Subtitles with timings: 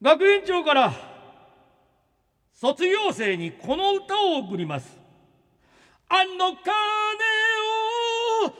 [0.00, 0.92] 学園長から
[2.52, 4.96] 卒業生にこの歌を送ります。
[6.08, 6.72] あの鐘
[8.44, 8.52] を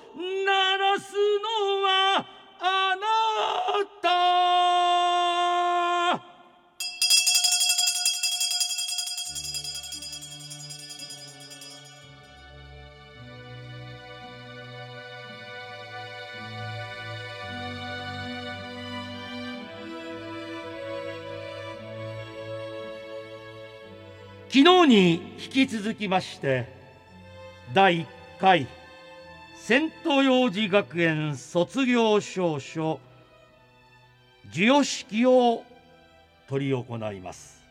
[0.45, 2.27] 鳴らすのは
[2.61, 3.08] あな
[24.59, 26.67] 昨日に引き続きまして
[27.73, 28.07] 第1
[28.41, 28.67] 回
[29.57, 32.99] セント幼児学園卒業証書
[34.49, 35.63] 授与式を
[36.51, 37.63] 執り行います。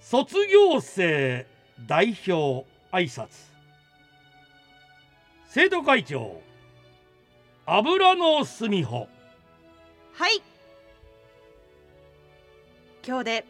[0.00, 1.48] 卒業生
[1.84, 3.28] 代表挨拶。
[5.48, 6.40] 生徒会長
[7.66, 9.08] 油の澄穂。
[10.12, 10.40] はい。
[13.06, 13.44] 今日で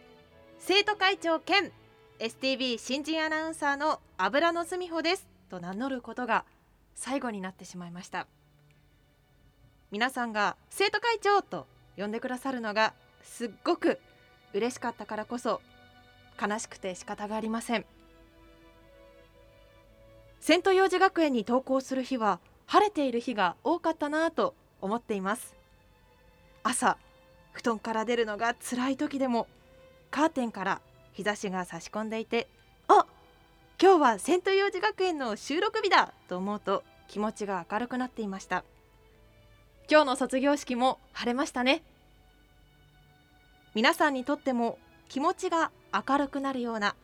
[0.59, 1.73] 生徒会長兼
[2.19, 5.27] STB 新人アナウンサーの油野澄穂です。
[5.49, 6.45] と名乗ることが
[6.95, 8.27] 最後になってしまいました。
[9.91, 13.99] 皆さんが生徒会長と呼んでくださるのがすっごく
[14.53, 15.62] 嬉しかったからこそ
[16.39, 17.87] 悲しくて仕方がありません。
[20.41, 25.57] セント幼児学園に登校する日は晴れている日が多かったなぁと思っています。
[26.62, 26.99] 朝
[27.57, 29.47] 布団から出るのが辛い時でも
[30.11, 30.83] カーテンから
[31.15, 32.49] 日差しが差し込んでいて
[32.87, 33.07] あ
[33.81, 38.62] 今日はセント幼児学園の収録日だと思うと気持ちが明るくなっていました。
[39.89, 41.83] 今日の卒業式も晴れましたね。
[43.75, 45.71] 皆さんにとっても気持ちが
[46.09, 46.95] 明るくなるような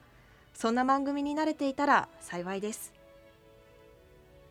[0.53, 2.93] そんな番組に慣れていたら幸いです。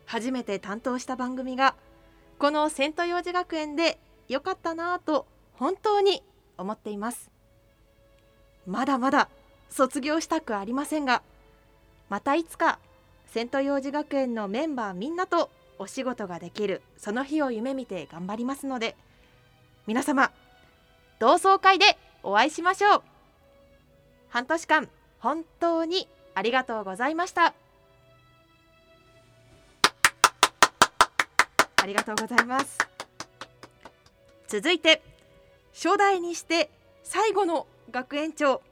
[0.06, 1.76] 初めて担当した番組が
[2.40, 5.26] このセント幼児学園で良かったなぁと
[5.62, 6.24] 本当に
[6.58, 7.30] 思っています。
[8.66, 9.28] まだまだ
[9.70, 11.22] 卒業したくありませんが
[12.08, 12.80] またいつか
[13.26, 18.96] セント幼児学園のメンバーみんなとお仕事ができるその日を夢見て頑張りますので
[19.86, 20.32] 皆様
[21.20, 23.02] 同窓会でお会いしましょう。
[24.30, 24.88] 半年間
[25.20, 27.54] 本当にありがとうございました。
[31.76, 32.78] ありがとうございます。
[34.48, 35.11] 続いて
[35.72, 36.70] 初代にして
[37.02, 38.62] 最後の学園長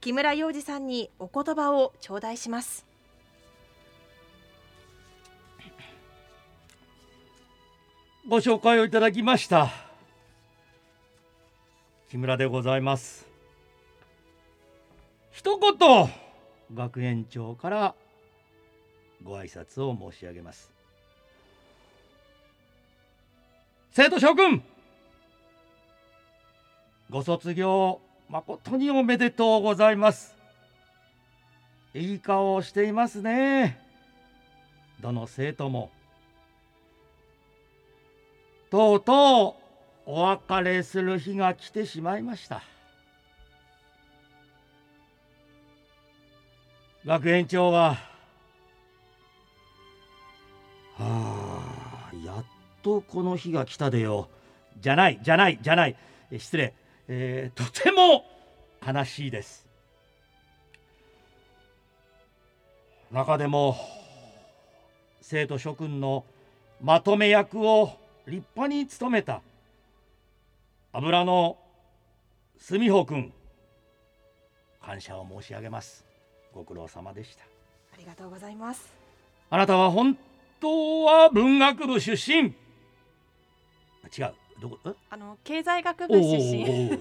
[0.00, 2.86] 木村洋二さんにお言葉を頂戴します。
[8.28, 9.72] ご紹介をいただきました。
[12.10, 13.26] 木村でございます。
[15.32, 15.74] 一言
[16.74, 17.94] 学園長から
[19.22, 20.72] ご挨拶を申し上げます。
[23.92, 24.62] 生徒諸君！
[27.08, 30.34] ご卒業誠におめでとうございます。
[31.94, 33.78] いい顔をしていますね。
[35.00, 35.90] どの生徒も。
[38.70, 39.56] とうと
[40.06, 42.62] うお別れする日が来てしまいました。
[47.04, 47.96] 学園長は
[50.98, 52.44] はあやっ
[52.82, 54.28] とこの日が来たでよ。
[54.80, 55.96] じゃないじゃないじゃない。
[56.36, 56.74] 失礼。
[57.08, 58.24] えー、とても
[58.86, 59.66] 悲しいです。
[63.12, 63.76] 中でも
[65.20, 66.24] 生徒諸君の
[66.82, 67.92] まとめ役を
[68.26, 69.40] 立派に務めた
[70.92, 71.56] 油の
[72.58, 73.32] 澄穂君
[74.82, 76.04] 感謝を申し上げます。
[76.52, 77.44] ご苦労様でした。
[77.44, 78.96] ありがとうございます。
[79.50, 80.18] あなたは本
[80.60, 82.54] 当は文学部出身。
[84.16, 84.78] 違うどこ
[85.10, 86.98] あの経済学部出身。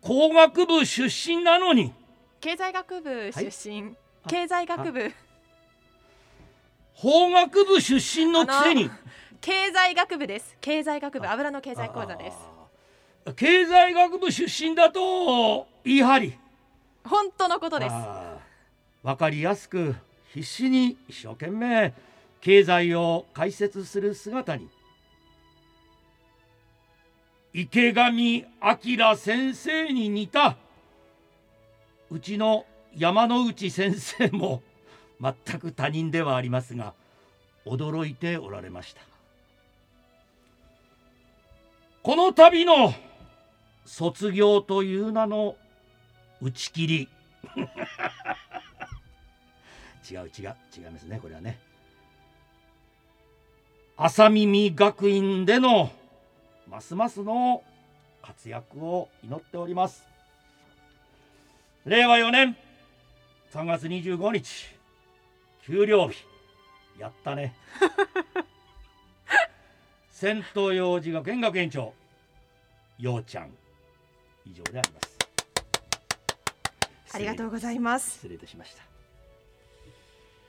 [0.00, 1.92] 工学部出身なのに。
[2.40, 3.94] 経済学部出身、はい、
[4.28, 5.12] 経済学部。
[6.94, 8.90] 法学部出身のくせに。
[9.40, 10.56] 経済学部です。
[10.60, 11.28] 経済学部。
[11.28, 12.36] 油の経済講座です。
[13.36, 16.38] 経済学部出身だと言い張り。
[17.04, 17.94] 本当のことです。
[19.02, 19.94] わかりやすく
[20.32, 21.92] 必死に一生懸命
[22.40, 24.68] 経済を解説する姿に
[27.54, 30.56] 池上彰先生に似た
[32.10, 32.64] うちの
[32.96, 34.62] 山内先生も
[35.20, 36.94] 全く他人ではありますが
[37.66, 39.02] 驚いておられました。
[42.02, 42.92] この度の
[43.84, 45.56] 卒業という名の
[46.40, 47.08] 打ち切り。
[50.10, 51.60] 違う違う違いますねこれはね。
[53.96, 55.92] 朝耳学院での
[56.72, 57.62] ますますの
[58.22, 60.06] 活躍を祈っております。
[61.84, 62.56] 令和4年
[63.52, 64.74] 3月25日
[65.66, 66.24] 給料日。
[66.98, 67.54] やったね。
[70.10, 71.92] 仙東幼児学園学園長
[72.98, 73.50] ようちゃん。
[74.46, 75.18] 以上であります。
[77.12, 78.12] ありがとうございます。
[78.12, 78.82] 失礼いたしました。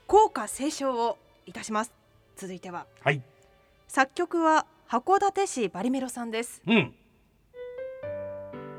[0.07, 1.91] 校歌斉唱をいたします。
[2.37, 2.85] 続いては。
[3.01, 3.21] はい。
[3.89, 6.61] 作曲は函館市バリメロさんです。
[6.67, 6.93] うん。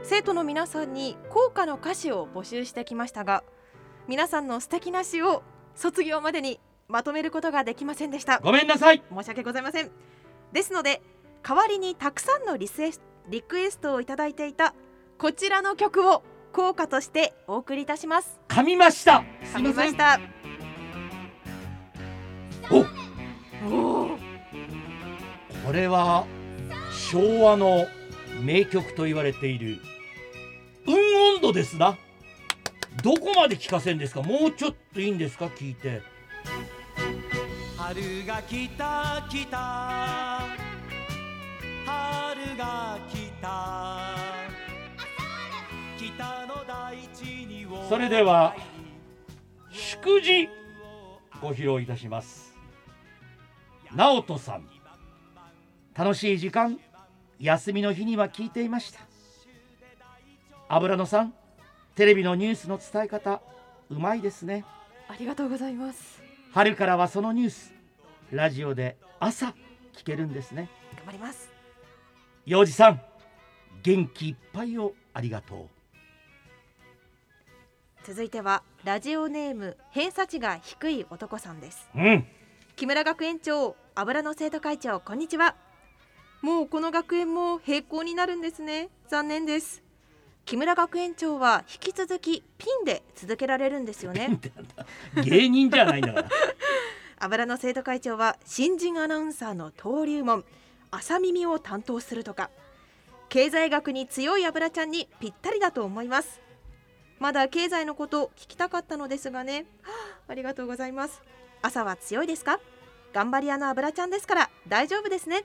[0.05, 3.43] 生徒の皆さんに校歌の歌詞を募集してきましたが
[4.07, 5.43] 皆さんの素敵な詩を
[5.75, 8.39] 卒業までにまとめることができませんでした。
[8.39, 9.03] ごめんなさい。
[9.13, 9.91] 申し訳ございません。
[10.53, 11.03] ですので
[11.43, 12.81] 代わりにたくさんのリス
[13.29, 14.73] リクエストをいただいていた
[15.19, 16.23] こちらの曲を
[16.53, 18.39] 校歌としてお送りいたします。
[18.47, 19.25] 噛みました。
[19.43, 20.21] す噛みました。
[22.71, 22.79] お
[23.67, 24.17] お。
[24.17, 24.24] ー
[25.65, 26.27] これは
[27.11, 27.87] 昭和の
[28.43, 29.81] 名曲と言われている
[30.87, 30.95] 「運
[31.37, 31.97] 温度」ですな。
[33.03, 34.23] どこまで聞かせんですか？
[34.23, 35.47] もうちょっといいんですか？
[35.47, 36.03] 聞いて。
[37.77, 40.43] 春が来た来た。
[41.87, 44.15] 春が来た。
[45.99, 48.55] 北の大地にそれでは
[49.71, 50.49] 祝辞
[51.41, 52.55] ご披露いたします。
[53.93, 54.69] 直人さん
[55.97, 56.81] 楽しい時間
[57.39, 59.01] 休みの日には聞いていました。
[60.69, 61.35] 油野さん
[61.95, 63.41] テレビのニュースの伝え方
[63.91, 64.65] うまいですね。
[65.09, 66.21] ありがとうございます。
[66.53, 67.73] 春からはそのニュース
[68.33, 69.55] ラジオで朝
[69.95, 70.69] 聞けるんですね。
[70.97, 71.53] 頑張ります。
[72.45, 73.01] 幼児さん
[73.85, 75.69] 元気いっぱいをありがと
[78.05, 81.89] 続いてはラジオネーム偏差値が低い男さんです。
[81.95, 82.27] ううん。
[82.75, 85.55] 木村学園長油野生徒会長こんにちは
[86.45, 88.91] もうこの学園も閉校になるんですね。
[89.09, 89.83] 残念です。
[90.45, 94.39] 木村学園長は引き続きピンで続けられるんですよね。
[95.25, 96.29] 芸人じゃないんだから。
[97.19, 100.45] 油野生徒会長は新人アナウンサーの登竜門
[100.91, 102.51] 朝耳を担当するとか
[103.31, 106.43] 経済学に強い油ちゃんにぴったりだと思います。
[107.21, 109.65] まだ経済のこと聞きたかったのですがね。
[109.83, 109.93] は
[110.29, 111.23] あありがとうございます。
[111.63, 112.61] 朝は強いですか？
[113.15, 115.45] 頑張り屋の油ちゃんですから大丈夫ですね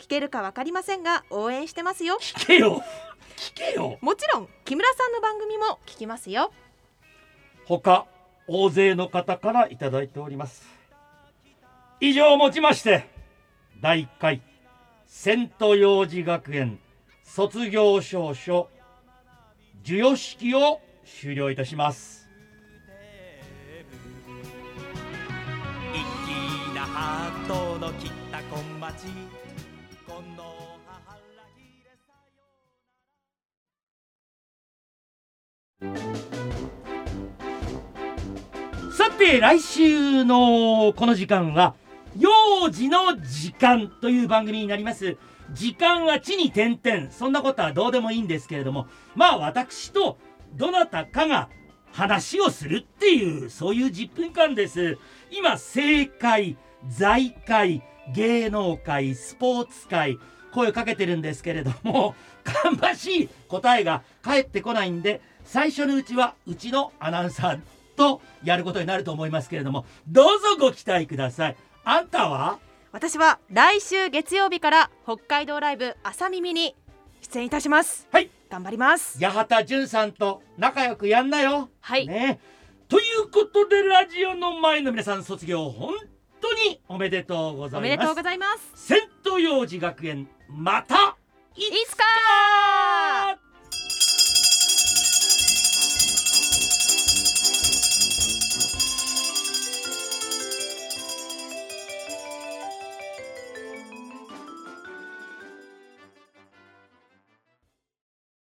[0.00, 2.16] 聞けるかわかりませんが応援してますよ。
[2.20, 2.82] 聞けよ。
[3.36, 3.98] 聞けよ。
[4.00, 6.52] もちろん木村さんの番組も聞きますよ。
[7.66, 8.06] 他
[8.48, 10.64] 大勢の方からいただいております。
[12.00, 13.10] 以上をもちまして
[13.82, 14.42] 第1回
[15.06, 16.78] 仙都幼児学園
[17.22, 18.70] 卒業証書
[19.84, 22.26] 授与式を終了いたします。
[25.92, 29.06] 粋なハートの切った小町
[30.10, 30.42] この
[30.88, 32.12] 母らひれさ
[35.86, 35.92] よ
[38.92, 41.76] さて来週のこの時間は
[42.18, 42.28] 幼
[42.72, 45.16] 児の時間という番組になります。
[45.52, 50.18] 時間は地に点々そんなことはどうでもいいんですけれどもまあ私と
[50.54, 51.48] どなたかが
[51.92, 54.98] 話をするっていうそういう10分間です。
[55.30, 56.56] 今政界
[56.88, 60.18] 財界芸能界スポーツ界
[60.52, 62.14] 声をかけてるんですけれども
[62.80, 67.60] 芳しい答えが返ってこないんで最初のうちはうちのアナウンサー
[67.96, 71.56] とやることになると思いますけれどもどうぞご期待ください。
[71.84, 72.58] あんたは？
[72.92, 76.74] 私は来週月曜日から北海道ライブ朝耳に
[77.22, 78.08] 出演いたします。
[78.10, 78.30] はい。
[78.48, 79.24] 頑張ります。
[79.24, 81.68] 八幡淳さんと仲良くやんなよ。
[81.80, 82.40] はい、ね。
[82.88, 85.94] ということでラジオの前の皆さん卒業本
[86.50, 87.78] 当におめでとうございます。
[87.78, 88.70] おめでとうございます。
[88.74, 91.16] 戦闘幼児学園また
[91.56, 93.39] いつか